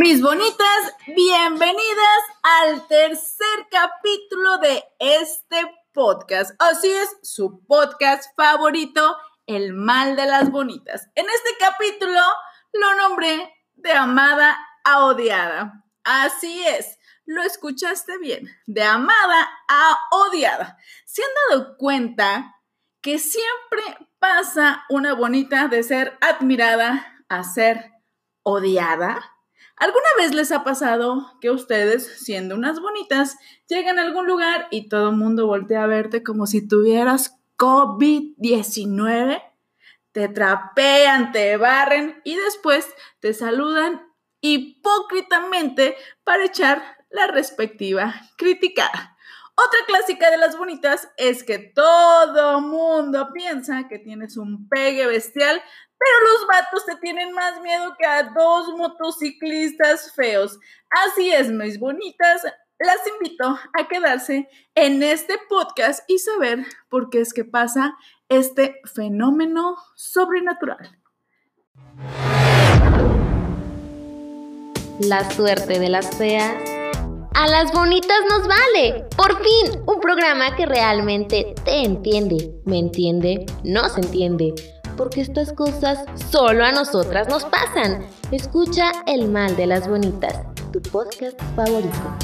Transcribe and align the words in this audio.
Mis 0.00 0.22
bonitas, 0.22 0.94
bienvenidas 1.08 2.22
al 2.42 2.88
tercer 2.88 3.66
capítulo 3.70 4.56
de 4.56 4.82
este 4.98 5.60
podcast. 5.92 6.52
Así 6.58 6.90
es, 6.90 7.18
su 7.22 7.62
podcast 7.66 8.34
favorito, 8.34 9.14
El 9.46 9.74
mal 9.74 10.16
de 10.16 10.24
las 10.24 10.50
bonitas. 10.50 11.06
En 11.14 11.26
este 11.26 11.50
capítulo 11.58 12.18
lo 12.72 12.94
nombré 12.94 13.52
de 13.74 13.92
amada 13.92 14.58
a 14.84 15.04
odiada. 15.04 15.84
Así 16.02 16.66
es, 16.66 16.98
lo 17.26 17.42
escuchaste 17.42 18.16
bien, 18.16 18.48
de 18.64 18.82
amada 18.82 19.50
a 19.68 19.98
odiada. 20.12 20.78
¿Se 21.04 21.22
han 21.22 21.28
dado 21.50 21.76
cuenta 21.76 22.56
que 23.02 23.18
siempre 23.18 24.08
pasa 24.18 24.82
una 24.88 25.12
bonita 25.12 25.68
de 25.68 25.82
ser 25.82 26.16
admirada 26.22 27.22
a 27.28 27.44
ser 27.44 27.92
odiada? 28.42 29.36
¿Alguna 29.80 30.08
vez 30.18 30.34
les 30.34 30.52
ha 30.52 30.62
pasado 30.62 31.38
que 31.40 31.48
ustedes, 31.48 32.06
siendo 32.22 32.54
unas 32.54 32.80
bonitas, 32.80 33.38
llegan 33.66 33.98
a 33.98 34.02
algún 34.02 34.26
lugar 34.26 34.68
y 34.70 34.90
todo 34.90 35.08
el 35.08 35.16
mundo 35.16 35.46
voltea 35.46 35.84
a 35.84 35.86
verte 35.86 36.22
como 36.22 36.46
si 36.46 36.68
tuvieras 36.68 37.40
COVID-19? 37.56 39.42
Te 40.12 40.28
trapean, 40.28 41.32
te 41.32 41.56
barren 41.56 42.20
y 42.24 42.36
después 42.36 42.86
te 43.20 43.32
saludan 43.32 44.06
hipócritamente 44.42 45.96
para 46.24 46.44
echar 46.44 46.82
la 47.08 47.28
respectiva 47.28 48.14
criticada. 48.36 49.16
Otra 49.56 49.78
clásica 49.86 50.30
de 50.30 50.36
las 50.36 50.58
bonitas 50.58 51.08
es 51.16 51.42
que 51.42 51.58
todo 51.58 52.60
mundo 52.60 53.30
piensa 53.32 53.88
que 53.88 53.98
tienes 53.98 54.36
un 54.36 54.68
pegue 54.68 55.06
bestial 55.06 55.62
pero 56.00 56.32
los 56.32 56.46
vatos 56.46 56.86
te 56.86 56.96
tienen 56.96 57.32
más 57.32 57.60
miedo 57.60 57.94
que 57.98 58.06
a 58.06 58.22
dos 58.22 58.68
motociclistas 58.74 60.12
feos. 60.14 60.58
Así 60.88 61.30
es, 61.30 61.50
mis 61.50 61.78
bonitas. 61.78 62.42
Las 62.78 63.06
invito 63.06 63.58
a 63.78 63.86
quedarse 63.86 64.48
en 64.74 65.02
este 65.02 65.34
podcast 65.50 66.02
y 66.08 66.18
saber 66.18 66.64
por 66.88 67.10
qué 67.10 67.20
es 67.20 67.34
que 67.34 67.44
pasa 67.44 67.94
este 68.30 68.80
fenómeno 68.94 69.76
sobrenatural. 69.94 70.98
La 75.00 75.30
suerte 75.30 75.78
de 75.78 75.90
las 75.90 76.16
feas. 76.16 76.54
A 77.34 77.46
las 77.46 77.72
bonitas 77.72 78.20
nos 78.30 78.48
vale. 78.48 79.04
Por 79.18 79.36
fin, 79.36 79.82
un 79.86 80.00
programa 80.00 80.56
que 80.56 80.64
realmente 80.64 81.54
te 81.62 81.84
entiende. 81.84 82.54
¿Me 82.64 82.78
entiende? 82.78 83.44
No 83.64 83.86
se 83.90 84.00
entiende 84.00 84.54
porque 85.00 85.22
estas 85.22 85.54
cosas 85.54 86.04
solo 86.30 86.62
a 86.62 86.72
nosotras 86.72 87.26
nos 87.26 87.46
pasan. 87.46 88.06
Escucha 88.32 88.92
El 89.06 89.30
Mal 89.30 89.56
de 89.56 89.66
las 89.66 89.88
Bonitas, 89.88 90.42
tu 90.74 90.82
podcast 90.82 91.40
favorito. 91.56 92.18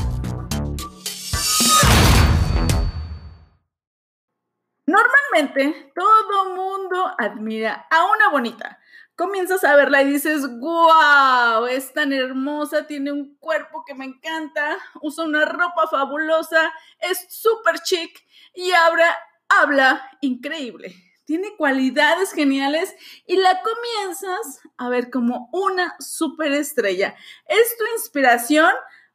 Normalmente 4.84 5.91
todo 5.94 6.54
mundo 6.54 7.14
admira 7.16 7.86
a 7.91 8.04
una 8.14 8.28
bonita. 8.28 8.78
Comienzas 9.16 9.64
a 9.64 9.74
verla 9.74 10.02
y 10.02 10.12
dices, 10.12 10.42
wow, 10.58 11.64
es 11.64 11.94
tan 11.94 12.12
hermosa, 12.12 12.86
tiene 12.86 13.10
un 13.10 13.38
cuerpo 13.38 13.84
que 13.86 13.94
me 13.94 14.04
encanta, 14.04 14.77
usa 15.00 15.24
una 15.24 15.47
ropa 15.47 15.88
fabulosa, 15.91 16.70
es 16.98 17.24
súper 17.30 17.78
chic 17.78 18.22
y 18.53 18.72
habla, 18.72 19.16
habla 19.48 20.10
increíble 20.20 21.06
tiene 21.26 21.54
cualidades 21.56 22.32
geniales 22.32 22.94
y 23.26 23.37
la 23.37 23.60
comienzas 23.60 24.60
a 24.78 24.88
ver 24.88 25.10
como 25.10 25.50
una 25.53 25.97
superestrella. 25.98 27.14
Es 27.47 27.76
tu 27.76 27.84
inspiración 27.94 28.70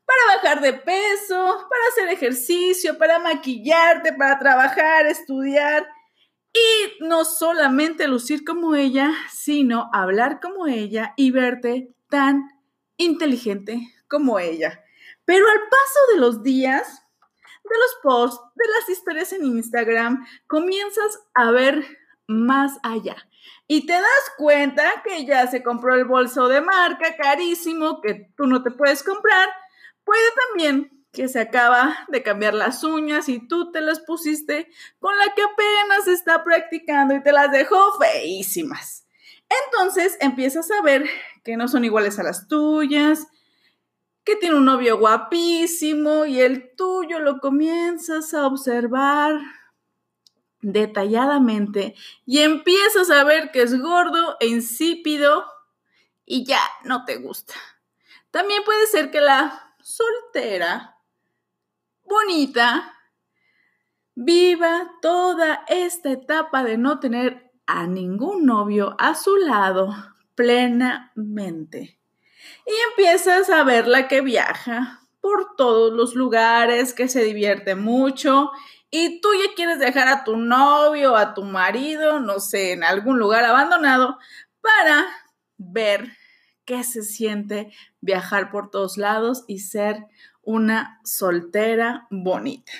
para 0.05 0.35
bajar 0.35 0.61
de 0.61 0.73
peso, 0.73 1.67
para 1.69 1.87
hacer 1.91 2.09
ejercicio, 2.09 2.97
para 2.97 3.17
maquillarte, 3.19 4.13
para 4.13 4.37
trabajar, 4.37 5.07
estudiar 5.07 5.87
y 6.53 7.05
no 7.05 7.23
solamente 7.23 8.07
lucir 8.09 8.43
como 8.43 8.75
ella, 8.75 9.13
sino 9.31 9.89
hablar 9.93 10.41
como 10.41 10.67
ella 10.67 11.13
y 11.15 11.31
verte 11.31 11.93
tan 12.09 12.43
inteligente 12.97 13.79
como 14.09 14.37
ella. 14.37 14.83
Pero 15.23 15.47
al 15.47 15.59
paso 15.61 15.99
de 16.13 16.19
los 16.19 16.43
días, 16.43 17.03
de 17.63 17.77
los 17.77 17.95
posts, 18.03 18.43
de 18.55 18.65
las 18.67 18.89
historias 18.89 19.31
en 19.31 19.45
Instagram, 19.45 20.27
comienzas 20.47 21.19
a 21.33 21.51
ver 21.51 21.85
más 22.31 22.79
allá. 22.83 23.15
Y 23.67 23.85
te 23.85 23.93
das 23.93 24.31
cuenta 24.37 25.01
que 25.03 25.25
ya 25.25 25.47
se 25.47 25.63
compró 25.63 25.95
el 25.95 26.05
bolso 26.05 26.47
de 26.47 26.61
marca 26.61 27.15
carísimo 27.15 28.01
que 28.01 28.29
tú 28.35 28.47
no 28.47 28.63
te 28.63 28.71
puedes 28.71 29.03
comprar. 29.03 29.49
Puede 30.03 30.23
también 30.49 31.05
que 31.11 31.27
se 31.27 31.39
acaba 31.39 32.05
de 32.07 32.23
cambiar 32.23 32.53
las 32.53 32.83
uñas 32.83 33.29
y 33.29 33.47
tú 33.47 33.71
te 33.71 33.81
las 33.81 33.99
pusiste 33.99 34.69
con 34.99 35.17
la 35.17 35.33
que 35.33 35.41
apenas 35.43 36.07
está 36.07 36.43
practicando 36.43 37.15
y 37.15 37.23
te 37.23 37.31
las 37.31 37.51
dejó 37.51 37.97
feísimas. 37.99 39.05
Entonces 39.65 40.17
empiezas 40.21 40.71
a 40.71 40.81
ver 40.81 41.05
que 41.43 41.57
no 41.57 41.67
son 41.67 41.83
iguales 41.83 42.19
a 42.19 42.23
las 42.23 42.47
tuyas, 42.47 43.27
que 44.23 44.35
tiene 44.35 44.55
un 44.55 44.65
novio 44.65 44.97
guapísimo 44.97 46.25
y 46.25 46.39
el 46.39 46.75
tuyo 46.75 47.19
lo 47.19 47.39
comienzas 47.39 48.33
a 48.33 48.47
observar 48.47 49.39
detalladamente 50.61 51.95
y 52.25 52.39
empiezas 52.39 53.09
a 53.09 53.23
ver 53.23 53.51
que 53.51 53.63
es 53.63 53.79
gordo 53.79 54.37
e 54.39 54.47
insípido 54.47 55.45
y 56.25 56.45
ya 56.45 56.61
no 56.83 57.05
te 57.05 57.17
gusta. 57.17 57.53
También 58.29 58.63
puede 58.63 58.87
ser 58.87 59.11
que 59.11 59.19
la 59.19 59.75
soltera, 59.81 60.97
bonita, 62.03 62.97
viva 64.15 64.91
toda 65.01 65.65
esta 65.67 66.11
etapa 66.11 66.63
de 66.63 66.77
no 66.77 66.99
tener 66.99 67.51
a 67.65 67.87
ningún 67.87 68.45
novio 68.45 68.95
a 68.99 69.15
su 69.15 69.35
lado 69.37 69.93
plenamente. 70.35 71.99
Y 72.65 72.71
empiezas 72.89 73.49
a 73.49 73.63
verla 73.63 74.07
que 74.07 74.21
viaja 74.21 75.01
por 75.19 75.55
todos 75.55 75.93
los 75.93 76.15
lugares, 76.15 76.93
que 76.93 77.07
se 77.07 77.23
divierte 77.23 77.75
mucho 77.75 78.51
y 78.91 79.21
tú 79.21 79.29
ya 79.33 79.55
quieres 79.55 79.79
dejar 79.79 80.09
a 80.09 80.25
tu 80.25 80.35
novio, 80.35 81.15
a 81.15 81.33
tu 81.33 81.43
marido, 81.43 82.19
no 82.19 82.39
sé, 82.39 82.73
en 82.73 82.83
algún 82.83 83.17
lugar 83.17 83.45
abandonado 83.45 84.19
para 84.59 85.07
ver 85.57 86.11
qué 86.65 86.83
se 86.83 87.01
siente 87.01 87.71
viajar 88.01 88.51
por 88.51 88.69
todos 88.69 88.97
lados 88.97 89.45
y 89.47 89.59
ser 89.59 90.05
una 90.41 90.99
soltera 91.05 92.07
bonita. 92.11 92.71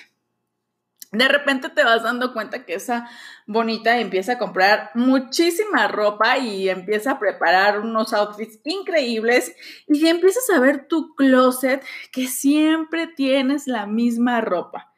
De 1.12 1.28
repente 1.28 1.68
te 1.68 1.84
vas 1.84 2.02
dando 2.02 2.32
cuenta 2.32 2.64
que 2.64 2.74
esa 2.74 3.08
bonita 3.46 3.98
empieza 3.98 4.32
a 4.32 4.38
comprar 4.38 4.90
muchísima 4.94 5.86
ropa 5.88 6.38
y 6.38 6.70
empieza 6.70 7.12
a 7.12 7.18
preparar 7.18 7.80
unos 7.80 8.14
outfits 8.14 8.60
increíbles 8.64 9.54
y 9.86 10.06
empiezas 10.06 10.48
a 10.50 10.58
ver 10.58 10.88
tu 10.88 11.14
closet 11.14 11.84
que 12.12 12.28
siempre 12.28 13.06
tienes 13.06 13.66
la 13.66 13.86
misma 13.86 14.40
ropa. 14.40 14.91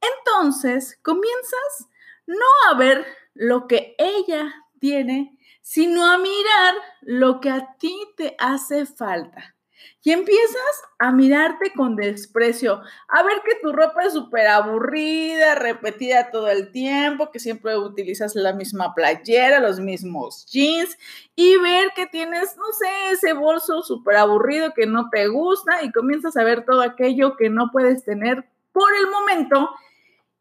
Entonces 0.00 0.98
comienzas 1.02 1.88
no 2.26 2.46
a 2.70 2.74
ver 2.76 3.04
lo 3.34 3.66
que 3.66 3.94
ella 3.98 4.52
tiene, 4.78 5.38
sino 5.62 6.06
a 6.06 6.18
mirar 6.18 6.74
lo 7.02 7.40
que 7.40 7.50
a 7.50 7.76
ti 7.78 7.94
te 8.16 8.34
hace 8.38 8.86
falta. 8.86 9.54
Y 10.02 10.12
empiezas 10.12 10.82
a 10.98 11.12
mirarte 11.12 11.72
con 11.74 11.96
desprecio, 11.96 12.80
a 13.08 13.22
ver 13.22 13.42
que 13.44 13.56
tu 13.62 13.72
ropa 13.72 14.04
es 14.04 14.14
súper 14.14 14.46
aburrida, 14.46 15.54
repetida 15.54 16.30
todo 16.30 16.48
el 16.48 16.70
tiempo, 16.72 17.30
que 17.30 17.38
siempre 17.38 17.76
utilizas 17.76 18.34
la 18.34 18.52
misma 18.54 18.94
playera, 18.94 19.60
los 19.60 19.78
mismos 19.78 20.46
jeans, 20.46 20.96
y 21.34 21.56
ver 21.58 21.90
que 21.94 22.06
tienes, 22.06 22.56
no 22.56 22.72
sé, 22.72 23.12
ese 23.12 23.32
bolso 23.34 23.82
súper 23.82 24.16
aburrido 24.16 24.72
que 24.74 24.86
no 24.86 25.08
te 25.10 25.28
gusta 25.28 25.82
y 25.82 25.92
comienzas 25.92 26.36
a 26.36 26.44
ver 26.44 26.64
todo 26.64 26.80
aquello 26.82 27.36
que 27.36 27.50
no 27.50 27.70
puedes 27.70 28.04
tener 28.04 28.48
por 28.72 28.94
el 28.94 29.10
momento 29.10 29.70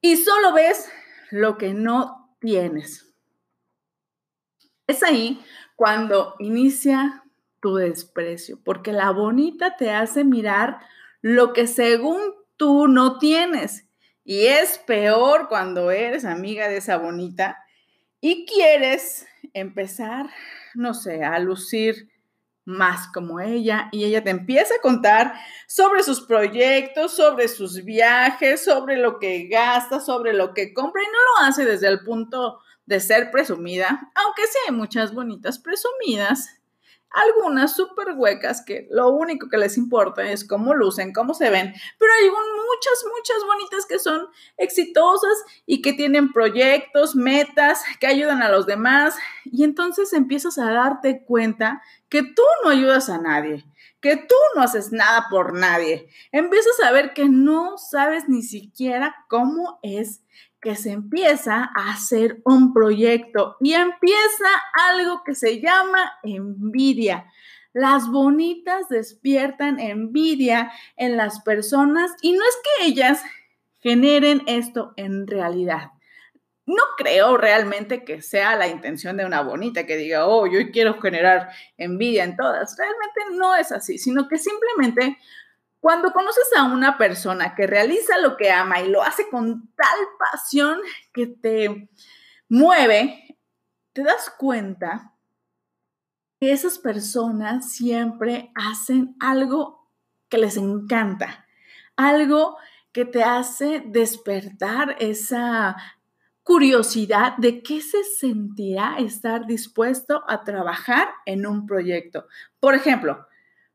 y 0.02 0.18
solo 0.18 0.54
ves 0.54 0.90
lo 1.32 1.58
que 1.58 1.74
no 1.74 2.36
tienes. 2.40 3.14
Es 4.88 5.04
ahí 5.04 5.44
cuando 5.76 6.36
inicia 6.40 7.24
tu 7.62 7.76
desprecio, 7.76 8.60
porque 8.64 8.92
la 8.92 9.12
bonita 9.12 9.76
te 9.76 9.92
hace 9.92 10.24
mirar 10.24 10.80
lo 11.22 11.54
que 11.54 11.68
según 11.68 12.20
tú 12.58 12.88
no 12.88 13.20
tienes. 13.20 13.86
Y 14.24 14.46
es 14.46 14.78
peor 14.80 15.48
cuando 15.50 15.92
eres 15.92 16.26
amiga 16.26 16.68
de 16.68 16.78
esa 16.78 16.98
bonita 16.98 17.58
y 18.22 18.46
quieres 18.46 19.28
empezar, 19.54 20.30
no 20.76 20.94
sé, 20.94 21.24
a 21.24 21.40
lucir 21.40 22.10
más 22.70 23.08
como 23.12 23.40
ella 23.40 23.90
y 23.92 24.06
ella 24.06 24.24
te 24.24 24.30
empieza 24.30 24.76
a 24.76 24.82
contar 24.82 25.34
sobre 25.68 26.04
sus 26.04 26.22
proyectos, 26.22 27.16
sobre 27.16 27.48
sus 27.48 27.84
viajes, 27.84 28.64
sobre 28.64 28.98
lo 28.98 29.18
que 29.18 29.48
gasta, 29.48 30.00
sobre 30.00 30.34
lo 30.34 30.54
que 30.54 30.74
compra 30.74 31.02
y 31.02 31.08
no 31.08 31.12
lo 31.12 31.48
hace 31.48 31.66
desde 31.66 31.88
el 31.88 32.04
punto 32.04 32.60
de 32.86 33.00
ser 33.00 33.32
presumida, 33.32 34.12
aunque 34.16 34.44
sí 34.44 34.58
hay 34.68 34.74
muchas 34.74 35.14
bonitas 35.14 35.60
presumidas. 35.60 36.59
Algunas 37.12 37.76
súper 37.76 38.14
huecas 38.16 38.64
que 38.64 38.88
lo 38.92 39.10
único 39.10 39.50
que 39.50 39.58
les 39.58 39.78
importa 39.78 40.30
es 40.30 40.48
cómo 40.48 40.74
lucen, 40.74 41.14
cómo 41.14 41.34
se 41.34 41.50
ven, 41.50 41.74
pero 41.98 42.12
hay 42.14 42.30
muchas, 42.30 43.06
muchas 43.16 43.46
bonitas 43.46 43.86
que 43.86 44.00
son 44.00 44.28
exitosas 44.58 45.38
y 45.66 45.82
que 45.82 45.94
tienen 45.94 46.32
proyectos, 46.32 47.16
metas, 47.16 47.84
que 48.00 48.08
ayudan 48.08 48.42
a 48.44 48.50
los 48.50 48.66
demás 48.66 49.16
y 49.46 49.64
entonces 49.64 50.14
empiezas 50.14 50.58
a 50.58 50.72
darte 50.72 51.24
cuenta 51.24 51.82
que 52.10 52.24
tú 52.24 52.44
no 52.64 52.70
ayudas 52.70 53.10
a 53.10 53.18
nadie, 53.18 53.66
que 54.02 54.16
tú 54.16 54.36
no 54.56 54.62
haces 54.62 54.92
nada 54.92 55.28
por 55.30 55.54
nadie. 55.54 56.10
Empiezas 56.32 56.80
a 56.86 56.92
ver 56.92 57.14
que 57.14 57.28
no 57.28 57.78
sabes 57.78 58.30
ni 58.30 58.42
siquiera 58.42 59.16
cómo 59.28 59.80
es 59.84 60.24
que 60.62 60.76
se 60.76 60.92
empieza 60.92 61.70
a 61.76 61.92
hacer 61.92 62.42
un 62.44 62.74
proyecto 62.74 63.56
y 63.62 63.74
empieza 63.74 64.50
algo 64.90 65.24
que 65.24 65.36
se 65.36 65.62
llama 65.62 66.14
envidia. 66.24 67.26
Las 67.72 68.10
bonitas 68.10 68.90
despiertan 68.90 69.80
envidia 69.80 70.72
en 70.98 71.18
las 71.18 71.42
personas 71.42 72.12
y 72.22 72.34
no 72.34 72.42
es 72.44 72.58
que 72.64 72.86
ellas 72.88 73.22
generen 73.80 74.42
esto 74.48 74.94
en 74.98 75.28
realidad. 75.28 75.92
No 76.70 76.84
creo 76.98 77.36
realmente 77.36 78.04
que 78.04 78.22
sea 78.22 78.56
la 78.56 78.68
intención 78.68 79.18
de 79.18 79.26
una 79.26 79.42
bonita 79.42 79.88
que 79.88 79.98
diga, 79.98 80.28
oh, 80.28 80.46
yo 80.46 80.60
quiero 80.72 81.02
generar 81.02 81.50
envidia 81.78 82.24
en 82.24 82.38
todas. 82.38 82.78
Realmente 82.78 83.22
no 83.32 83.56
es 83.56 83.72
así, 83.72 83.98
sino 83.98 84.28
que 84.28 84.38
simplemente 84.38 85.18
cuando 85.80 86.14
conoces 86.14 86.48
a 86.56 86.66
una 86.66 86.96
persona 86.96 87.56
que 87.56 87.66
realiza 87.66 88.20
lo 88.20 88.38
que 88.38 88.52
ama 88.52 88.82
y 88.82 88.90
lo 88.90 89.02
hace 89.02 89.28
con 89.30 89.74
tal 89.76 90.00
pasión 90.20 90.78
que 91.12 91.26
te 91.26 91.90
mueve, 92.50 93.36
te 93.94 94.04
das 94.04 94.30
cuenta 94.38 95.16
que 96.40 96.52
esas 96.52 96.78
personas 96.78 97.72
siempre 97.72 98.52
hacen 98.54 99.16
algo 99.20 99.90
que 100.30 100.38
les 100.38 100.56
encanta, 100.56 101.48
algo 101.96 102.58
que 102.92 103.06
te 103.06 103.24
hace 103.24 103.82
despertar 103.88 104.98
esa 105.00 105.76
curiosidad 106.50 107.38
de 107.38 107.62
qué 107.62 107.80
se 107.80 108.04
sentirá 108.04 108.98
estar 108.98 109.46
dispuesto 109.46 110.24
a 110.28 110.44
trabajar 110.44 111.08
en 111.28 111.46
un 111.46 111.68
proyecto. 111.68 112.26
Por 112.60 112.74
ejemplo, 112.74 113.28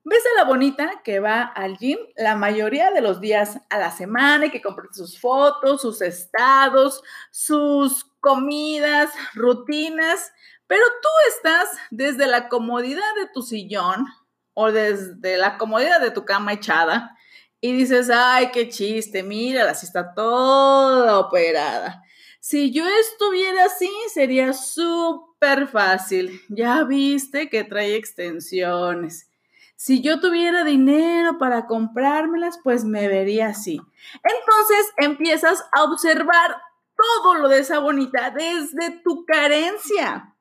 ¿Ves 0.06 0.22
a 0.34 0.42
la 0.42 0.44
bonita 0.44 1.00
que 1.02 1.18
va 1.18 1.44
al 1.44 1.78
gym 1.78 1.96
la 2.14 2.36
mayoría 2.36 2.90
de 2.90 3.00
los 3.00 3.22
días 3.22 3.58
a 3.70 3.78
la 3.78 3.90
semana 3.90 4.44
y 4.46 4.50
que 4.50 4.60
comparte 4.60 4.92
sus 4.92 5.18
fotos, 5.18 5.80
sus 5.80 6.02
estados, 6.02 7.02
sus 7.30 8.04
comidas, 8.20 9.10
rutinas? 9.32 10.30
Pero 10.66 10.84
tú 11.00 11.08
estás 11.28 11.70
desde 11.90 12.26
la 12.26 12.50
comodidad 12.50 13.14
de 13.18 13.28
tu 13.32 13.40
sillón 13.40 14.04
o 14.52 14.72
desde 14.72 15.38
la 15.38 15.56
comodidad 15.56 16.02
de 16.02 16.10
tu 16.10 16.26
cama 16.26 16.52
echada 16.52 17.16
y 17.62 17.72
dices, 17.72 18.10
ay, 18.12 18.50
qué 18.52 18.68
chiste, 18.68 19.22
mira, 19.22 19.70
así 19.70 19.86
está 19.86 20.12
toda 20.12 21.18
operada. 21.18 22.03
Si 22.46 22.72
yo 22.72 22.84
estuviera 22.86 23.64
así, 23.64 23.90
sería 24.12 24.52
súper 24.52 25.66
fácil. 25.66 26.42
Ya 26.50 26.84
viste 26.84 27.48
que 27.48 27.64
trae 27.64 27.96
extensiones 27.96 29.30
si 29.76 30.00
yo 30.00 30.20
tuviera 30.20 30.64
dinero 30.64 31.38
para 31.38 31.66
comprármelas, 31.66 32.58
pues 32.62 32.84
me 32.84 33.08
vería 33.08 33.48
así. 33.48 33.80
Entonces 34.22 34.92
empiezas 34.96 35.64
a 35.72 35.84
observar 35.84 36.56
todo 36.96 37.34
lo 37.34 37.48
de 37.48 37.58
esa 37.58 37.80
bonita 37.80 38.30
desde 38.30 39.02
tu 39.02 39.24
carencia. 39.26 40.34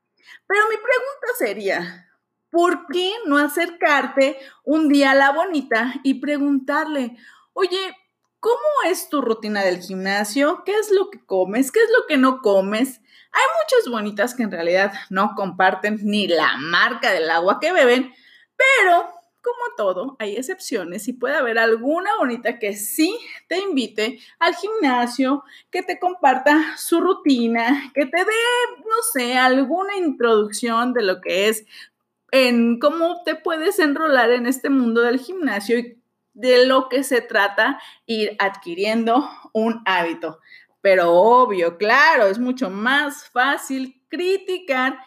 Pero 0.47 0.61
mi 0.69 0.75
pregunta 0.75 1.27
sería, 1.37 2.09
¿por 2.51 2.87
qué 2.87 3.11
no 3.25 3.37
acercarte 3.37 4.37
un 4.63 4.87
día 4.87 5.11
a 5.11 5.15
la 5.15 5.31
bonita 5.31 5.93
y 6.03 6.15
preguntarle, 6.15 7.17
oye, 7.53 7.97
¿cómo 8.43 8.91
es 8.91 9.07
tu 9.07 9.21
rutina 9.21 9.63
del 9.63 9.79
gimnasio? 9.79 10.63
¿Qué 10.65 10.75
es 10.75 10.91
lo 10.91 11.09
que 11.09 11.25
comes? 11.25 11.71
¿Qué 11.71 11.79
es 11.79 11.89
lo 11.97 12.05
que 12.07 12.17
no 12.17 12.41
comes? 12.41 12.99
Hay 13.31 13.41
muchas 13.63 13.89
bonitas 13.89 14.35
que 14.35 14.43
en 14.43 14.51
realidad 14.51 14.91
no 15.09 15.31
comparten 15.33 15.97
ni 16.03 16.27
la 16.27 16.57
marca 16.57 17.13
del 17.13 17.31
agua 17.31 17.59
que 17.61 17.71
beben, 17.71 18.13
pero 18.57 19.09
como 19.41 19.75
todo, 19.77 20.17
hay 20.19 20.35
excepciones 20.35 21.07
y 21.07 21.13
puede 21.13 21.35
haber 21.35 21.57
alguna 21.57 22.17
bonita 22.17 22.59
que 22.59 22.75
sí 22.75 23.17
te 23.47 23.59
invite 23.59 24.19
al 24.39 24.55
gimnasio, 24.55 25.45
que 25.71 25.81
te 25.81 25.97
comparta 25.97 26.75
su 26.77 26.99
rutina, 26.99 27.91
que 27.93 28.05
te 28.05 28.17
dé, 28.17 28.33
no 28.79 29.01
sé, 29.13 29.37
alguna 29.37 29.95
introducción 29.95 30.93
de 30.93 31.03
lo 31.03 31.21
que 31.21 31.47
es 31.47 31.65
en 32.31 32.79
cómo 32.79 33.23
te 33.23 33.35
puedes 33.35 33.79
enrolar 33.79 34.31
en 34.31 34.47
este 34.47 34.69
mundo 34.69 35.01
del 35.01 35.19
gimnasio 35.19 35.79
y 35.79 36.02
de 36.33 36.65
lo 36.65 36.89
que 36.89 37.03
se 37.03 37.21
trata 37.21 37.79
ir 38.05 38.35
adquiriendo 38.39 39.29
un 39.53 39.81
hábito. 39.85 40.39
Pero 40.81 41.13
obvio, 41.13 41.77
claro, 41.77 42.27
es 42.27 42.39
mucho 42.39 42.69
más 42.69 43.29
fácil 43.29 44.01
criticar 44.09 44.99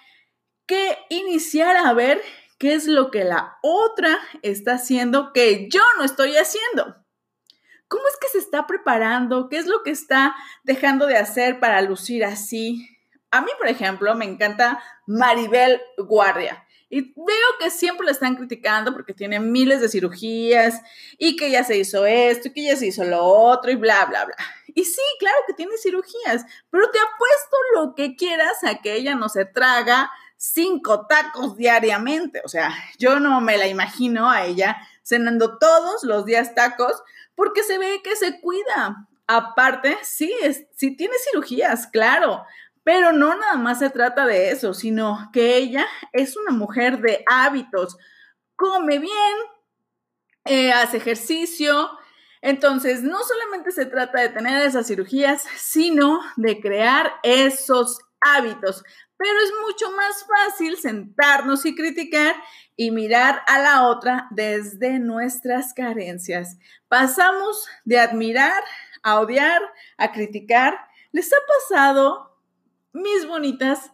que 0.67 0.99
iniciar 1.11 1.77
a 1.77 1.93
ver 1.93 2.23
qué 2.59 2.75
es 2.75 2.87
lo 2.87 3.11
que 3.11 3.25
la 3.25 3.59
otra 3.63 4.19
está 4.43 4.75
haciendo 4.75 5.33
que 5.33 5.69
yo 5.69 5.83
no 5.99 6.05
estoy 6.05 6.37
haciendo. 6.37 6.97
¿Cómo 7.89 8.03
es 8.09 8.17
que 8.21 8.29
se 8.29 8.39
está 8.39 8.67
preparando? 8.67 9.49
¿Qué 9.49 9.59
es 9.59 9.67
lo 9.67 9.83
que 9.83 9.91
está 9.91 10.35
dejando 10.65 11.07
de 11.07 11.19
hacer 11.19 11.61
para 11.61 11.81
lucir 11.83 12.25
así? 12.25 12.89
A 13.31 13.43
mí, 13.43 13.51
por 13.59 13.69
ejemplo, 13.69 14.15
me 14.15 14.25
encanta 14.25 14.83
Maribel 15.07 15.81
Guardia. 15.99 16.66
Y 16.89 17.13
veo 17.17 17.49
que 17.59 17.71
siempre 17.71 18.07
la 18.07 18.13
están 18.13 18.37
criticando 18.37 18.93
porque 18.93 19.13
tiene 19.13 19.41
miles 19.41 19.81
de 19.81 19.89
cirugías 19.89 20.81
y 21.19 21.37
que 21.37 21.51
ya 21.51 21.65
se 21.65 21.77
hizo 21.77 22.07
esto 22.07 22.49
y 22.49 22.53
que 22.53 22.63
ya 22.65 22.77
se 22.77 22.87
hizo 22.87 23.03
lo 23.05 23.25
otro 23.25 23.71
y 23.71 23.75
bla, 23.75 24.05
bla, 24.05 24.25
bla. 24.25 24.37
Y 24.69 24.85
sí, 24.85 25.03
claro 25.19 25.37
que 25.47 25.55
tiene 25.55 25.77
cirugías, 25.79 26.45
pero 26.71 26.91
te 26.91 26.99
apuesto 26.99 27.57
lo 27.75 27.95
que 27.95 28.15
quieras 28.15 28.63
a 28.63 28.77
que 28.83 28.95
ella 28.95 29.15
no 29.15 29.29
se 29.29 29.47
traga 29.47 30.11
cinco 30.37 31.07
tacos 31.07 31.57
diariamente. 31.57 32.43
O 32.45 32.49
sea, 32.49 32.73
yo 32.99 33.19
no 33.19 33.41
me 33.41 33.57
la 33.57 33.67
imagino 33.67 34.31
a 34.31 34.45
ella 34.45 34.77
cenando 35.03 35.59
todos 35.59 36.05
los 36.05 36.25
días 36.27 36.55
tacos 36.55 37.03
porque 37.35 37.63
se 37.63 37.79
ve 37.79 38.01
que 38.03 38.17
se 38.17 38.41
cuida. 38.41 39.09
Aparte, 39.29 39.97
sí, 40.03 40.33
es, 40.41 40.67
sí 40.77 40.97
tiene 40.97 41.15
cirugías, 41.31 41.89
claro, 41.89 42.45
pero 42.87 43.11
no 43.11 43.37
nada 43.37 43.57
más 43.57 43.81
se 43.81 43.91
trata 43.91 44.27
de 44.27 44.53
eso, 44.53 44.73
sino 44.73 45.29
que 45.33 45.57
ella 45.57 45.85
es 46.13 46.37
una 46.37 46.53
mujer 46.53 47.01
de 47.01 47.25
hábitos. 47.27 47.99
Come 48.55 49.01
bien, 49.01 49.35
eh, 50.45 50.71
hace 50.73 50.99
ejercicio. 50.99 51.91
Entonces, 52.41 53.03
no 53.03 53.19
solamente 53.25 53.73
se 53.73 53.87
trata 53.87 54.21
de 54.21 54.29
tener 54.29 54.65
esas 54.65 54.87
cirugías, 54.87 55.43
sino 55.57 56.21
de 56.37 56.61
crear 56.61 57.15
esos 57.25 57.99
hábitos. 58.21 58.85
Pero 59.17 59.33
es 59.33 59.53
mucho 59.67 59.91
más 59.97 60.25
fácil 60.25 60.77
sentarnos 60.77 61.67
y 61.67 61.75
criticar 61.75 62.37
y 62.77 62.93
mirar 62.93 63.43
a 63.49 63.59
la 63.59 63.89
otra 63.89 64.29
desde 64.31 65.01
nuestras 65.01 65.75
carencias. 65.75 66.57
Pasamos 66.87 67.67
de 67.85 67.99
admirar 67.99 68.63
a 69.03 69.19
odiar, 69.19 69.61
a 69.99 70.13
criticar. 70.13 70.79
¿Les 71.11 71.33
ha 71.33 71.37
pasado, 71.69 72.26
mis 72.97 73.27
bonitas, 73.27 73.93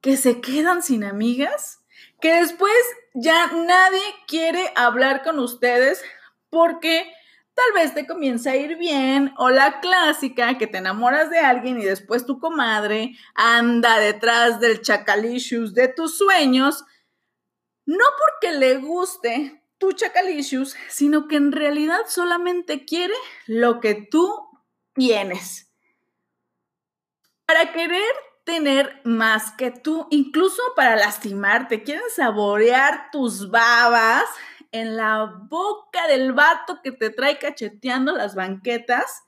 que 0.00 0.16
se 0.16 0.40
quedan 0.40 0.82
sin 0.82 1.04
amigas? 1.04 1.84
Que 2.20 2.36
después 2.36 2.72
ya 3.14 3.48
nadie 3.52 4.02
quiere 4.26 4.72
hablar 4.76 5.22
con 5.22 5.38
ustedes 5.38 6.02
porque 6.48 7.12
tal 7.54 7.72
vez 7.74 7.92
te 7.92 8.06
comienza 8.06 8.52
a 8.52 8.56
ir 8.56 8.76
bien, 8.76 9.34
o 9.36 9.50
la 9.50 9.80
clásica 9.80 10.56
que 10.56 10.66
te 10.66 10.78
enamoras 10.78 11.30
de 11.30 11.40
alguien 11.40 11.78
y 11.78 11.84
después 11.84 12.24
tu 12.24 12.38
comadre 12.38 13.16
anda 13.34 13.98
detrás 13.98 14.60
del 14.60 14.80
chacalicious 14.80 15.74
de 15.74 15.88
tus 15.88 16.16
sueños, 16.16 16.84
no 17.84 18.04
porque 18.18 18.56
le 18.56 18.76
guste 18.76 19.62
tu 19.78 19.92
chacalicious, 19.92 20.76
sino 20.88 21.26
que 21.26 21.36
en 21.36 21.52
realidad 21.52 22.00
solamente 22.06 22.84
quiere 22.84 23.14
lo 23.46 23.80
que 23.80 23.94
tú 23.94 24.48
tienes. 24.94 25.69
Para 27.50 27.72
querer 27.72 28.12
tener 28.44 29.00
más 29.02 29.50
que 29.50 29.72
tú, 29.72 30.06
incluso 30.10 30.62
para 30.76 30.94
lastimarte, 30.94 31.82
quieren 31.82 32.04
saborear 32.14 33.10
tus 33.10 33.50
babas, 33.50 34.22
en 34.70 34.96
la 34.96 35.24
boca 35.48 36.06
del 36.06 36.32
vato 36.32 36.80
que 36.80 36.92
te 36.92 37.10
trae 37.10 37.40
cacheteando 37.40 38.14
las 38.14 38.36
banquetas 38.36 39.24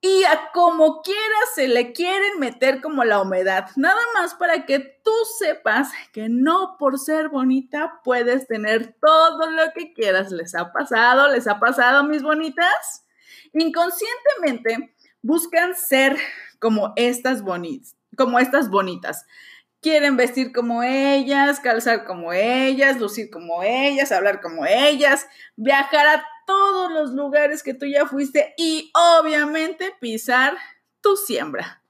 y 0.00 0.22
a 0.22 0.52
como 0.52 1.02
quiera 1.02 1.18
se 1.56 1.66
le 1.66 1.92
quieren 1.92 2.38
meter 2.38 2.80
como 2.80 3.02
la 3.02 3.20
humedad. 3.20 3.68
Nada 3.74 4.00
más 4.14 4.36
para 4.36 4.64
que 4.64 4.78
tú 4.78 5.10
sepas 5.36 5.90
que 6.12 6.28
no 6.28 6.76
por 6.78 7.00
ser 7.00 7.30
bonita 7.30 8.00
puedes 8.04 8.46
tener 8.46 8.94
todo 9.00 9.50
lo 9.50 9.72
que 9.74 9.92
quieras. 9.92 10.30
¿Les 10.30 10.54
ha 10.54 10.72
pasado? 10.72 11.32
¿Les 11.32 11.48
ha 11.48 11.58
pasado, 11.58 12.04
mis 12.04 12.22
bonitas? 12.22 13.04
Inconscientemente 13.52 14.94
buscan 15.24 15.74
ser 15.74 16.16
como 16.58 16.92
estas 16.96 17.42
bonitas, 17.42 17.96
como 18.16 18.38
estas 18.38 18.68
bonitas 18.68 19.24
quieren 19.80 20.16
vestir 20.16 20.52
como 20.52 20.82
ellas, 20.82 21.60
calzar 21.60 22.04
como 22.06 22.32
ellas, 22.32 22.98
lucir 22.98 23.30
como 23.30 23.62
ellas, 23.62 24.12
hablar 24.12 24.40
como 24.40 24.64
ellas, 24.64 25.26
viajar 25.56 26.06
a 26.06 26.26
todos 26.46 26.90
los 26.90 27.10
lugares 27.12 27.62
que 27.62 27.74
tú 27.74 27.84
ya 27.84 28.06
fuiste 28.06 28.54
y 28.56 28.90
obviamente 28.94 29.94
pisar 30.00 30.56
tu 31.02 31.16
siembra. 31.16 31.82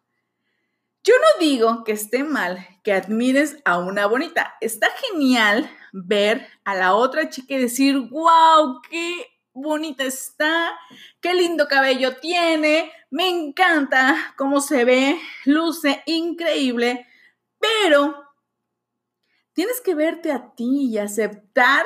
Yo 1.05 1.15
no 1.15 1.45
digo 1.45 1.85
que 1.85 1.93
esté 1.93 2.25
mal 2.25 2.67
que 2.83 2.93
admires 2.93 3.59
a 3.65 3.79
una 3.79 4.07
bonita. 4.07 4.55
Está 4.61 4.89
genial 5.11 5.71
ver 5.93 6.49
a 6.65 6.75
la 6.75 6.95
otra 6.95 7.29
chica 7.29 7.55
y 7.55 7.59
decir, 7.59 7.97
wow, 8.11 8.81
qué 8.91 9.34
bonita 9.55 10.05
está, 10.05 10.79
qué 11.21 11.33
lindo 11.33 11.69
cabello 11.69 12.17
tiene, 12.17 12.93
me 13.11 13.29
encanta 13.29 14.35
cómo 14.37 14.61
se 14.61 14.85
ve, 14.85 15.19
luce 15.47 16.03
increíble 16.05 17.07
pero 17.65 18.15
tienes 19.55 19.81
que 19.81 19.95
verte 19.95 20.33
a 20.33 20.55
ti 20.55 20.89
y 20.91 20.99
aceptar 20.99 21.85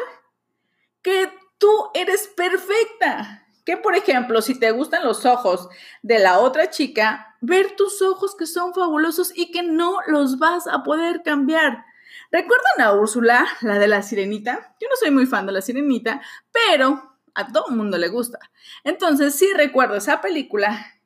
que 1.03 1.31
tú 1.59 1.71
eres 1.95 2.27
perfecta. 2.29 3.47
Que, 3.65 3.77
por 3.77 3.95
ejemplo, 3.95 4.41
si 4.41 4.59
te 4.59 4.71
gustan 4.71 5.05
los 5.05 5.27
ojos 5.27 5.69
de 6.03 6.19
la 6.19 6.39
otra 6.39 6.71
chica, 6.71 7.37
ver 7.41 7.77
tus 7.77 8.01
ojos 8.03 8.35
que 8.35 8.47
son 8.47 8.75
fabulosos 8.75 9.31
y 9.37 9.53
que 9.53 9.63
no 9.63 9.99
los 10.07 10.39
vas 10.39 10.67
a 10.67 10.83
poder 10.83 11.23
cambiar. 11.23 11.85
¿Recuerdan 12.33 12.81
a 12.81 12.93
Úrsula, 12.95 13.47
la 13.61 13.79
de 13.79 13.89
la 13.89 14.03
sirenita? 14.03 14.75
Yo 14.81 14.89
no 14.89 14.97
soy 14.97 15.11
muy 15.11 15.27
fan 15.27 15.47
de 15.47 15.53
la 15.53 15.61
sirenita, 15.61 16.23
pero 16.51 17.18
a 17.39 17.47
todo 17.49 17.67
el 17.71 17.77
mundo 17.77 17.99
le 17.99 18.09
gusta. 18.09 18.39
Entonces, 18.85 19.35
sí 19.35 19.49
recuerdo 19.57 19.97
esa 19.97 20.21
película 20.21 20.99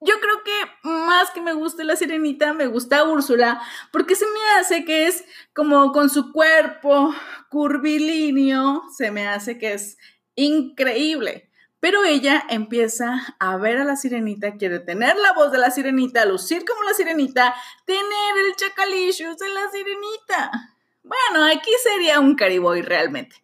yo 0.00 0.14
creo 0.20 0.44
que 0.44 0.88
más 0.88 1.30
que 1.30 1.40
me 1.40 1.52
guste 1.52 1.82
la 1.82 1.96
sirenita, 1.96 2.52
me 2.52 2.66
gusta 2.66 3.02
Úrsula, 3.02 3.60
porque 3.90 4.14
se 4.14 4.26
me 4.26 4.58
hace 4.58 4.84
que 4.84 5.08
es 5.08 5.24
como 5.52 5.90
con 5.92 6.08
su 6.08 6.32
cuerpo 6.32 7.12
curvilíneo, 7.50 8.84
se 8.96 9.10
me 9.10 9.26
hace 9.26 9.58
que 9.58 9.72
es 9.74 9.98
increíble. 10.36 11.50
Pero 11.80 12.04
ella 12.04 12.44
empieza 12.48 13.36
a 13.38 13.56
ver 13.56 13.78
a 13.78 13.84
la 13.84 13.96
sirenita, 13.96 14.56
quiere 14.56 14.80
tener 14.80 15.16
la 15.16 15.32
voz 15.32 15.50
de 15.52 15.58
la 15.58 15.70
sirenita, 15.70 16.24
lucir 16.24 16.64
como 16.64 16.82
la 16.82 16.94
sirenita, 16.94 17.54
tener 17.84 18.46
el 18.46 18.54
chacalillo 18.56 19.34
de 19.34 19.48
la 19.48 19.70
sirenita. 19.70 20.76
Bueno, 21.02 21.44
aquí 21.46 21.70
sería 21.82 22.20
un 22.20 22.34
cariboy 22.36 22.82
realmente. 22.82 23.36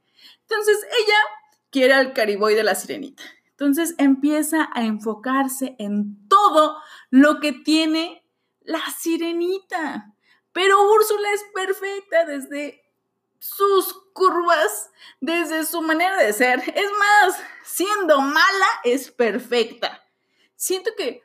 Entonces 0.43 0.79
ella 1.01 1.17
quiere 1.75 1.93
al 1.93 2.13
cariboy 2.13 2.55
de 2.55 2.63
la 2.63 2.77
sirenita. 2.77 3.25
Entonces 3.51 3.97
empieza 3.99 4.71
a 4.75 4.85
enfocarse 4.85 5.75
en 5.81 6.29
todo 6.29 6.81
lo 7.11 7.41
que 7.41 7.51
tiene 7.51 8.25
la 8.61 8.81
sirenita. 8.97 10.15
Pero 10.53 10.89
Úrsula 10.93 11.29
es 11.33 11.45
perfecta 11.53 12.27
desde 12.27 12.81
sus 13.41 13.93
curvas, 14.13 14.93
desde 15.21 15.67
su 15.67 15.83
manera 15.83 16.17
de 16.17 16.33
ser. 16.33 16.61
Es 16.61 16.93
más, 16.93 17.43
siendo 17.65 18.21
mala, 18.21 18.69
es 18.85 19.11
perfecta. 19.11 20.01
Siento 20.55 20.93
que 20.97 21.25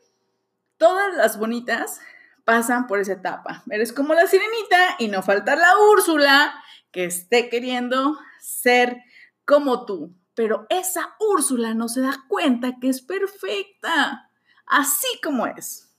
todas 0.78 1.14
las 1.14 1.38
bonitas 1.38 2.00
pasan 2.44 2.88
por 2.88 2.98
esa 2.98 3.14
etapa. 3.14 3.62
Eres 3.70 3.94
como 3.94 4.16
la 4.16 4.26
sirenita 4.26 4.96
y 4.98 5.10
no 5.10 5.22
falta 5.22 5.56
la 5.56 5.78
Úrsula 5.78 6.60
que 6.90 7.06
esté 7.06 7.50
queriendo 7.50 8.18
ser 8.40 8.98
como 9.46 9.86
tú 9.86 10.16
pero 10.40 10.66
esa 10.70 11.18
Úrsula 11.20 11.74
no 11.74 11.90
se 11.90 12.00
da 12.00 12.24
cuenta 12.30 12.78
que 12.80 12.88
es 12.88 13.02
perfecta, 13.02 14.32
así 14.66 15.20
como 15.22 15.46
es. 15.48 15.94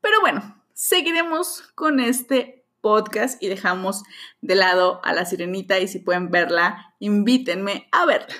Pero 0.00 0.22
bueno, 0.22 0.64
seguiremos 0.72 1.60
con 1.74 2.00
este 2.00 2.64
podcast 2.80 3.42
y 3.42 3.50
dejamos 3.50 4.04
de 4.40 4.54
lado 4.54 5.02
a 5.04 5.12
la 5.12 5.26
sirenita 5.26 5.78
y 5.80 5.86
si 5.86 5.98
pueden 5.98 6.30
verla, 6.30 6.94
invítenme 6.98 7.88
a 7.92 8.06
verla. 8.06 8.34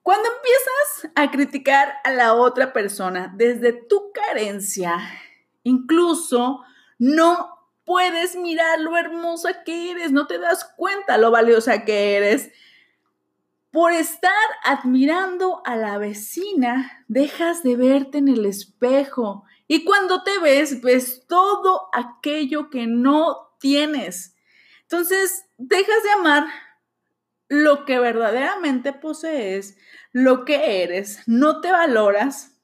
Cuando 0.00 0.28
empiezas 0.28 1.12
a 1.16 1.32
criticar 1.32 1.94
a 2.04 2.12
la 2.12 2.34
otra 2.34 2.72
persona 2.72 3.34
desde 3.36 3.72
tu 3.72 4.12
carencia, 4.12 4.96
incluso 5.64 6.62
no 7.00 7.68
puedes 7.84 8.36
mirar 8.36 8.78
lo 8.78 8.96
hermosa 8.96 9.64
que 9.64 9.90
eres, 9.90 10.12
no 10.12 10.28
te 10.28 10.38
das 10.38 10.72
cuenta 10.76 11.18
lo 11.18 11.32
valiosa 11.32 11.84
que 11.84 12.14
eres 12.14 12.52
por 13.74 13.92
estar 13.92 14.30
admirando 14.62 15.60
a 15.64 15.74
la 15.74 15.98
vecina, 15.98 17.04
dejas 17.08 17.64
de 17.64 17.74
verte 17.74 18.18
en 18.18 18.28
el 18.28 18.46
espejo 18.46 19.46
y 19.66 19.84
cuando 19.84 20.22
te 20.22 20.38
ves, 20.38 20.80
ves 20.80 21.26
todo 21.26 21.88
aquello 21.92 22.70
que 22.70 22.86
no 22.86 23.56
tienes. 23.58 24.36
Entonces, 24.82 25.46
dejas 25.58 26.04
de 26.04 26.10
amar 26.12 26.46
lo 27.48 27.84
que 27.84 27.98
verdaderamente 27.98 28.92
posees, 28.92 29.76
lo 30.12 30.44
que 30.44 30.84
eres, 30.84 31.24
no 31.26 31.60
te 31.60 31.72
valoras. 31.72 32.56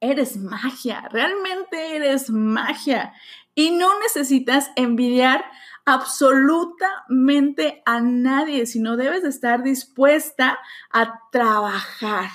Eres 0.00 0.36
magia, 0.38 1.08
realmente 1.12 1.94
eres 1.94 2.30
magia 2.30 3.14
y 3.54 3.70
no 3.70 3.96
necesitas 4.00 4.72
envidiar 4.74 5.44
absolutamente 5.84 7.82
a 7.86 8.00
nadie, 8.00 8.66
sino 8.66 8.96
debes 8.96 9.24
estar 9.24 9.62
dispuesta 9.62 10.58
a 10.90 11.20
trabajar. 11.30 12.30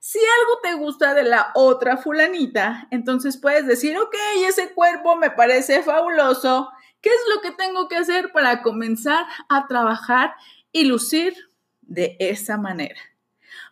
Si 0.00 0.18
algo 0.18 0.60
te 0.62 0.74
gusta 0.74 1.12
de 1.14 1.24
la 1.24 1.50
otra 1.54 1.96
fulanita, 1.96 2.88
entonces 2.90 3.36
puedes 3.36 3.66
decir, 3.66 3.98
ok, 3.98 4.14
ese 4.46 4.72
cuerpo 4.72 5.16
me 5.16 5.30
parece 5.30 5.82
fabuloso. 5.82 6.70
¿Qué 7.00 7.10
es 7.10 7.20
lo 7.34 7.40
que 7.42 7.50
tengo 7.50 7.88
que 7.88 7.96
hacer 7.96 8.32
para 8.32 8.62
comenzar 8.62 9.26
a 9.48 9.66
trabajar 9.66 10.34
y 10.72 10.84
lucir 10.84 11.34
de 11.82 12.16
esa 12.20 12.56
manera? 12.56 13.00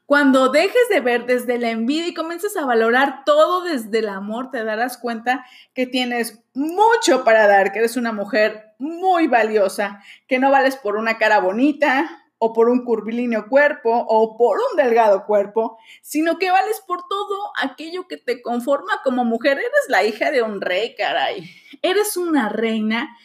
Cuando 0.06 0.50
dejes 0.50 0.88
de 0.88 1.00
ver 1.00 1.26
desde 1.26 1.58
la 1.58 1.70
envidia 1.70 2.08
y 2.08 2.14
comiences 2.14 2.56
a 2.56 2.64
valorar 2.64 3.24
todo 3.24 3.62
desde 3.62 3.98
el 3.98 4.08
amor, 4.08 4.50
te 4.50 4.62
darás 4.62 4.98
cuenta 4.98 5.44
que 5.74 5.86
tienes 5.86 6.42
mucho 6.54 7.24
para 7.24 7.46
dar, 7.46 7.72
que 7.72 7.80
eres 7.80 7.96
una 7.96 8.12
mujer 8.12 8.74
muy 8.78 9.26
valiosa, 9.26 10.02
que 10.28 10.38
no 10.38 10.50
vales 10.50 10.76
por 10.76 10.96
una 10.96 11.18
cara 11.18 11.40
bonita 11.40 12.24
o 12.38 12.52
por 12.52 12.68
un 12.68 12.84
curvilíneo 12.84 13.48
cuerpo 13.48 13.90
o 13.90 14.36
por 14.36 14.58
un 14.58 14.76
delgado 14.76 15.24
cuerpo, 15.24 15.78
sino 16.02 16.38
que 16.38 16.50
vales 16.50 16.82
por 16.86 17.08
todo 17.08 17.52
aquello 17.60 18.06
que 18.06 18.16
te 18.16 18.42
conforma 18.42 19.00
como 19.02 19.24
mujer. 19.24 19.58
Eres 19.58 19.88
la 19.88 20.04
hija 20.04 20.30
de 20.30 20.42
un 20.42 20.60
rey, 20.60 20.94
caray. 20.94 21.50
Eres 21.82 22.16
una 22.16 22.48
reina, 22.48 23.16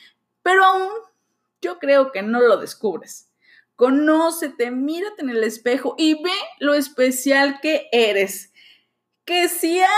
pero 0.42 0.64
aún 0.64 0.90
yo 1.62 1.78
creo 1.80 2.12
que 2.12 2.22
no 2.22 2.40
lo 2.40 2.58
descubres. 2.58 3.31
Conócete, 3.82 4.70
mírate 4.70 5.24
en 5.24 5.32
el 5.32 5.44
espejo 5.44 5.96
y 5.98 6.22
ve 6.22 6.30
lo 6.60 6.76
especial 6.76 7.60
que 7.62 7.90
eres. 7.92 8.54
Que 9.26 9.50
si 9.50 9.80
has 9.80 9.90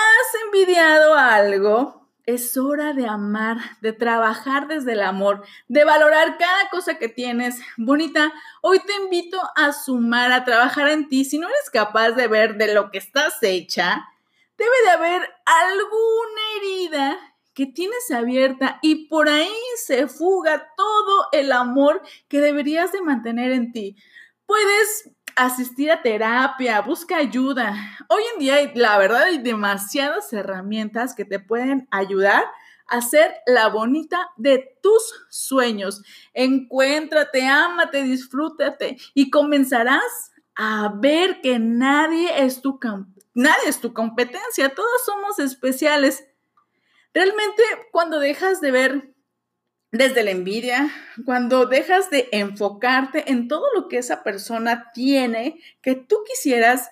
envidiado 0.46 1.16
algo, 1.16 2.10
es 2.25 2.56
hora 2.56 2.94
de 2.94 3.06
amar, 3.06 3.58
de 3.82 3.92
trabajar 3.92 4.70
desde 4.70 4.94
el 4.94 5.02
amor, 5.02 5.44
de 5.68 5.84
valorar 5.84 6.38
cada 6.38 6.70
cosa 6.70 6.98
que 6.98 7.10
tienes. 7.10 7.60
Bonita, 7.75 8.32
hoy 8.62 8.80
te 8.80 8.94
invito 9.04 9.38
a 9.58 9.74
sumar, 9.74 10.32
a 10.32 10.46
trabajar 10.46 10.88
en 10.88 11.10
ti. 11.10 11.25
Si 11.25 11.38
no 11.38 11.50
eres 11.50 11.70
capaz 11.70 12.12
de 12.12 12.30
ver 12.30 12.56
de 12.56 12.74
lo 12.74 12.90
que 12.90 13.00
estás 13.00 13.34
hecha, 13.42 14.06
debe 14.58 14.82
de 14.86 14.92
haber 14.92 15.30
alguna 15.46 16.42
herida 16.56 17.33
que 17.53 17.65
tienes 17.65 18.10
abierta 18.12 18.79
y 18.81 19.07
por 19.07 19.29
ahí 19.29 19.53
se 19.77 20.07
fuga 20.07 20.72
todo 20.75 21.27
el 21.31 21.51
amor 21.51 22.01
que 22.27 22.41
deberías 22.41 22.91
de 22.91 23.01
mantener 23.01 23.51
en 23.51 23.72
ti. 23.72 23.95
Puedes 24.45 25.12
asistir 25.36 25.91
a 25.91 26.01
terapia, 26.01 26.81
busca 26.81 27.17
ayuda. 27.17 27.75
Hoy 28.10 28.24
en 28.33 28.39
día, 28.39 28.72
la 28.75 28.98
verdad, 28.98 29.24
hay 29.24 29.38
demasiadas 29.39 30.31
herramientas 30.33 31.15
que 31.15 31.25
te 31.25 31.39
pueden 31.39 31.88
ayudar 31.91 32.43
a 32.88 33.01
ser 33.01 33.33
la 33.48 33.69
bonita 33.69 34.29
de 34.38 34.77
tus 34.81 35.25
sueños. 35.29 36.03
Encuéntrate, 36.33 37.45
ámate, 37.48 38.03
disfrútate 38.03 38.98
y 39.13 39.29
comenzarás 39.29 40.31
a 40.55 40.93
ver 40.95 41.41
que 41.41 41.57
nadie 41.57 42.43
es 42.43 42.62
tu, 42.62 42.79
nadie 43.33 43.67
es 43.67 43.79
tu 43.79 43.93
competencia, 43.93 44.75
todos 44.75 45.03
somos 45.05 45.39
especiales 45.39 46.27
Realmente 47.13 47.62
cuando 47.91 48.20
dejas 48.20 48.60
de 48.62 48.72
ver 48.72 49.13
desde 49.91 50.24
la 50.24 50.32
envidia, 50.32 50.91
cuando 51.24 51.67
dejas 51.67 52.10
de 52.10 52.27
enfocarte 52.32 53.32
en 53.32 53.48
todo 53.48 53.65
lo 53.75 53.88
que 53.88 54.00
esa 54.00 54.24
persona 54.24 54.91
tiene, 54.91 55.60
que 55.82 55.96
tú 55.96 56.17
quisieras, 56.27 56.89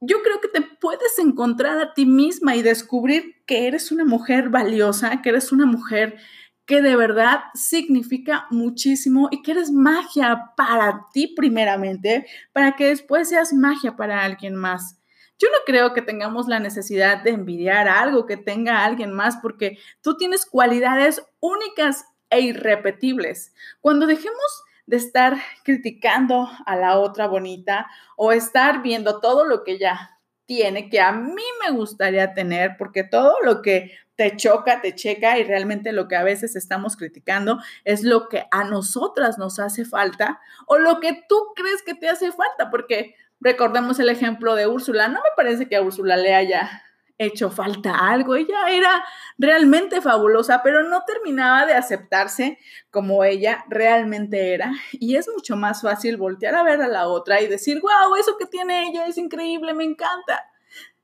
yo 0.00 0.22
creo 0.22 0.40
que 0.42 0.48
te 0.48 0.60
puedes 0.60 1.18
encontrar 1.18 1.78
a 1.78 1.94
ti 1.94 2.04
misma 2.04 2.54
y 2.54 2.62
descubrir 2.62 3.42
que 3.46 3.66
eres 3.66 3.90
una 3.90 4.04
mujer 4.04 4.50
valiosa, 4.50 5.22
que 5.22 5.30
eres 5.30 5.52
una 5.52 5.64
mujer 5.64 6.18
que 6.66 6.82
de 6.82 6.96
verdad 6.96 7.44
significa 7.54 8.46
muchísimo 8.50 9.28
y 9.30 9.42
que 9.42 9.52
eres 9.52 9.70
magia 9.70 10.52
para 10.56 11.06
ti 11.14 11.28
primeramente, 11.28 12.26
para 12.52 12.76
que 12.76 12.88
después 12.88 13.28
seas 13.30 13.54
magia 13.54 13.96
para 13.96 14.22
alguien 14.22 14.54
más. 14.56 14.95
Yo 15.38 15.48
no 15.50 15.58
creo 15.66 15.92
que 15.92 16.02
tengamos 16.02 16.48
la 16.48 16.60
necesidad 16.60 17.22
de 17.22 17.30
envidiar 17.30 17.88
algo 17.88 18.26
que 18.26 18.36
tenga 18.36 18.84
alguien 18.84 19.12
más 19.12 19.36
porque 19.36 19.78
tú 20.00 20.16
tienes 20.16 20.46
cualidades 20.46 21.22
únicas 21.40 22.06
e 22.30 22.40
irrepetibles. 22.40 23.52
Cuando 23.80 24.06
dejemos 24.06 24.64
de 24.86 24.96
estar 24.96 25.36
criticando 25.64 26.48
a 26.64 26.76
la 26.76 26.98
otra 26.98 27.26
bonita 27.26 27.86
o 28.16 28.32
estar 28.32 28.82
viendo 28.82 29.20
todo 29.20 29.44
lo 29.44 29.64
que 29.64 29.72
ella 29.72 30.16
tiene 30.46 30.88
que 30.88 31.00
a 31.00 31.12
mí 31.12 31.42
me 31.64 31.76
gustaría 31.76 32.32
tener, 32.32 32.76
porque 32.78 33.02
todo 33.02 33.34
lo 33.44 33.62
que 33.62 33.92
te 34.14 34.34
choca, 34.36 34.80
te 34.80 34.94
checa 34.94 35.38
y 35.38 35.44
realmente 35.44 35.92
lo 35.92 36.08
que 36.08 36.16
a 36.16 36.22
veces 36.22 36.56
estamos 36.56 36.96
criticando 36.96 37.58
es 37.84 38.02
lo 38.02 38.28
que 38.28 38.46
a 38.50 38.64
nosotras 38.64 39.38
nos 39.38 39.58
hace 39.58 39.84
falta 39.84 40.40
o 40.66 40.78
lo 40.78 41.00
que 41.00 41.24
tú 41.28 41.36
crees 41.54 41.82
que 41.82 41.94
te 41.94 42.08
hace 42.08 42.32
falta, 42.32 42.70
porque 42.70 43.14
recordemos 43.40 43.98
el 44.00 44.08
ejemplo 44.08 44.54
de 44.54 44.66
Úrsula, 44.66 45.08
no 45.08 45.20
me 45.20 45.30
parece 45.36 45.68
que 45.68 45.76
a 45.76 45.82
Úrsula 45.82 46.16
le 46.16 46.34
haya 46.34 46.82
hecho 47.18 47.50
falta 47.50 48.08
algo. 48.08 48.34
Ella 48.34 48.68
era 48.68 49.04
realmente 49.38 50.00
fabulosa, 50.00 50.62
pero 50.62 50.88
no 50.88 51.02
terminaba 51.06 51.66
de 51.66 51.74
aceptarse 51.74 52.58
como 52.90 53.24
ella 53.24 53.64
realmente 53.68 54.54
era. 54.54 54.72
Y 54.92 55.16
es 55.16 55.28
mucho 55.28 55.56
más 55.56 55.82
fácil 55.82 56.16
voltear 56.16 56.54
a 56.54 56.62
ver 56.62 56.80
a 56.82 56.88
la 56.88 57.08
otra 57.08 57.40
y 57.40 57.46
decir, 57.46 57.80
wow, 57.80 58.14
eso 58.16 58.36
que 58.38 58.46
tiene 58.46 58.88
ella 58.88 59.06
es 59.06 59.18
increíble, 59.18 59.74
me 59.74 59.84
encanta. 59.84 60.44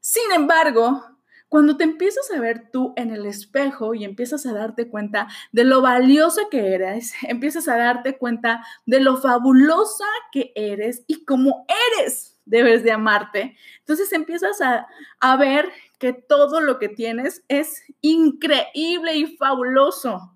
Sin 0.01 0.33
embargo, 0.33 1.03
cuando 1.53 1.77
te 1.77 1.85
empiezas 1.85 2.31
a 2.31 2.41
ver 2.41 2.71
tú 2.71 2.95
en 2.97 3.11
el 3.11 3.27
espejo 3.27 3.93
y 3.93 4.05
empiezas 4.05 4.47
a 4.47 4.55
darte 4.55 4.89
cuenta 4.89 5.29
de 5.53 5.65
lo 5.65 5.83
valiosa 5.83 6.41
que 6.51 6.73
eres, 6.73 7.13
empiezas 7.29 7.69
a 7.69 7.77
darte 7.77 8.17
cuenta 8.17 8.65
de 8.87 9.01
lo 9.01 9.19
fabulosa 9.19 10.07
que 10.33 10.55
eres 10.55 11.05
y 11.07 11.27
cómo 11.27 11.67
eres, 11.99 12.39
debes 12.47 12.85
de 12.85 12.93
amarte. 12.93 13.55
Entonces 13.81 14.15
empiezas 14.15 14.63
a, 14.63 14.87
a 15.21 15.37
ver 15.37 15.69
que 15.99 16.15
todo 16.15 16.63
lo 16.63 16.79
que 16.79 16.89
tienes 16.89 17.45
es 17.49 17.83
increíble 18.01 19.15
y 19.19 19.37
fabuloso. 19.37 20.35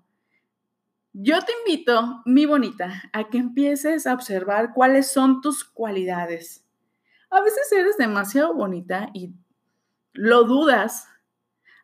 Yo 1.13 1.39
te 1.41 1.51
invito, 1.65 2.21
mi 2.25 2.45
bonita, 2.45 3.09
a 3.11 3.27
que 3.27 3.39
empieces 3.39 4.05
a 4.05 4.13
observar 4.13 4.71
cuáles 4.75 5.11
son 5.11 5.41
tus 5.41 5.63
cualidades. 5.63 6.63
A 7.31 7.41
veces 7.41 7.71
eres 7.71 7.97
demasiado 7.97 8.53
bonita 8.53 9.09
y 9.15 9.31
lo 10.17 10.43
dudas. 10.43 11.07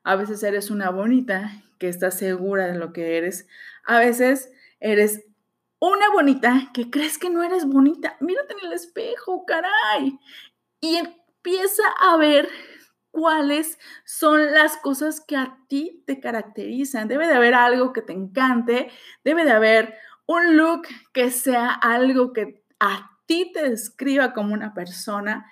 A 0.03 0.15
veces 0.15 0.43
eres 0.43 0.69
una 0.69 0.89
bonita 0.89 1.51
que 1.79 1.87
está 1.87 2.11
segura 2.11 2.67
de 2.67 2.77
lo 2.77 2.91
que 2.91 3.17
eres. 3.17 3.47
A 3.85 3.99
veces 3.99 4.51
eres 4.79 5.23
una 5.79 6.09
bonita 6.11 6.69
que 6.73 6.89
crees 6.89 7.17
que 7.17 7.29
no 7.29 7.43
eres 7.43 7.65
bonita. 7.65 8.17
Mírate 8.19 8.53
en 8.53 8.67
el 8.67 8.73
espejo, 8.73 9.45
caray. 9.45 10.19
Y 10.81 10.97
empieza 10.97 11.83
a 11.99 12.17
ver 12.17 12.49
cuáles 13.11 13.77
son 14.05 14.51
las 14.53 14.77
cosas 14.77 15.21
que 15.21 15.37
a 15.37 15.57
ti 15.69 16.03
te 16.07 16.19
caracterizan. 16.19 17.07
Debe 17.07 17.27
de 17.27 17.33
haber 17.33 17.53
algo 17.53 17.93
que 17.93 18.01
te 18.01 18.13
encante, 18.13 18.89
debe 19.23 19.45
de 19.45 19.51
haber 19.51 19.95
un 20.25 20.57
look 20.57 20.87
que 21.13 21.29
sea 21.31 21.71
algo 21.71 22.33
que 22.33 22.63
a 22.79 23.11
ti 23.25 23.51
te 23.53 23.69
describa 23.69 24.33
como 24.33 24.53
una 24.53 24.73
persona. 24.73 25.45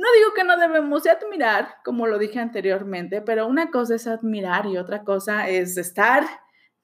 No 0.00 0.06
digo 0.16 0.32
que 0.34 0.44
no 0.44 0.56
debemos 0.56 1.02
de 1.02 1.10
admirar, 1.10 1.76
como 1.84 2.06
lo 2.06 2.18
dije 2.18 2.38
anteriormente, 2.38 3.20
pero 3.20 3.46
una 3.46 3.70
cosa 3.70 3.96
es 3.96 4.06
admirar 4.06 4.64
y 4.64 4.78
otra 4.78 5.04
cosa 5.04 5.46
es 5.50 5.76
estar 5.76 6.26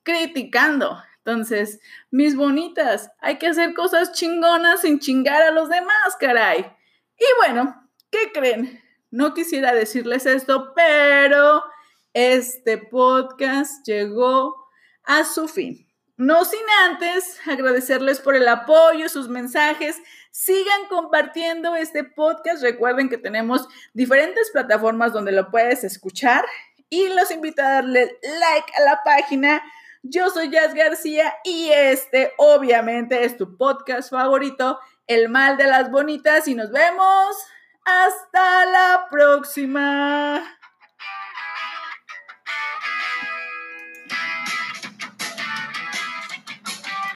criticando. 0.02 0.98
Entonces, 1.24 1.80
mis 2.10 2.36
bonitas, 2.36 3.10
hay 3.20 3.38
que 3.38 3.46
hacer 3.46 3.72
cosas 3.72 4.12
chingonas 4.12 4.82
sin 4.82 4.98
chingar 4.98 5.42
a 5.42 5.50
los 5.50 5.70
demás, 5.70 6.14
caray. 6.20 6.70
Y 7.18 7.24
bueno, 7.38 7.88
¿qué 8.10 8.32
creen? 8.34 8.82
No 9.10 9.32
quisiera 9.32 9.72
decirles 9.72 10.26
esto, 10.26 10.74
pero 10.76 11.64
este 12.12 12.76
podcast 12.76 13.82
llegó 13.86 14.68
a 15.04 15.24
su 15.24 15.48
fin. 15.48 15.85
No 16.16 16.46
sin 16.46 16.60
antes 16.84 17.38
agradecerles 17.46 18.20
por 18.20 18.34
el 18.34 18.48
apoyo, 18.48 19.08
sus 19.08 19.28
mensajes. 19.28 20.00
Sigan 20.30 20.86
compartiendo 20.88 21.76
este 21.76 22.04
podcast. 22.04 22.62
Recuerden 22.62 23.08
que 23.08 23.18
tenemos 23.18 23.68
diferentes 23.92 24.50
plataformas 24.50 25.12
donde 25.12 25.32
lo 25.32 25.50
puedes 25.50 25.84
escuchar 25.84 26.44
y 26.88 27.08
los 27.10 27.30
invito 27.30 27.62
a 27.62 27.70
darle 27.70 28.18
like 28.22 28.72
a 28.78 28.82
la 28.82 29.00
página. 29.04 29.62
Yo 30.02 30.30
soy 30.30 30.50
Jazz 30.50 30.72
García 30.72 31.34
y 31.44 31.68
este 31.70 32.32
obviamente 32.38 33.24
es 33.24 33.36
tu 33.36 33.56
podcast 33.56 34.10
favorito, 34.10 34.78
El 35.06 35.28
Mal 35.28 35.56
de 35.56 35.66
las 35.66 35.90
Bonitas 35.90 36.48
y 36.48 36.54
nos 36.54 36.70
vemos. 36.70 37.36
Hasta 37.84 38.66
la 38.66 39.06
próxima. 39.10 40.55